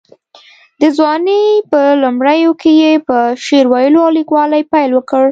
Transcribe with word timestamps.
د 0.81 0.83
ځوانۍ 0.97 1.45
په 1.71 1.81
لومړیو 2.01 2.51
کې 2.61 2.71
یې 2.83 2.93
په 3.07 3.17
شعر 3.45 3.65
ویلو 3.71 3.99
او 4.05 4.11
لیکوالۍ 4.17 4.63
پیل 4.71 4.91
وکړ. 4.93 5.23